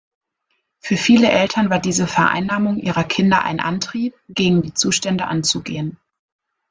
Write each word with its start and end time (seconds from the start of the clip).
Für 0.79 0.97
viele 0.97 1.29
Eltern 1.29 1.69
war 1.69 1.77
diese 1.77 2.07
Vereinnahmung 2.07 2.77
ihrer 2.77 3.03
Kinder 3.03 3.43
ein 3.43 3.59
Antrieb, 3.59 4.15
gegen 4.29 4.63
die 4.63 4.73
Zustände 4.73 5.27
anzugehen. 5.27 5.99